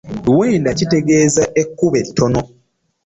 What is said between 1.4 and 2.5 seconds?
ekkubo ettono.